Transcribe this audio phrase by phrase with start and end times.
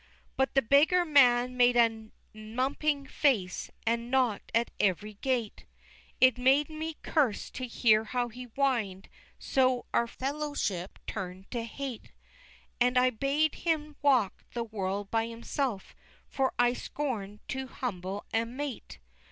[0.01, 0.19] XIX.
[0.35, 5.65] But the beggar man made a mumping face, And knocked at every gate:
[6.19, 12.11] It made me curse to hear how he whined, So our fellowship turn'd to hate,
[12.79, 15.95] And I bade him walk the world by himself,
[16.27, 18.97] For I scorn'd so humble a mate!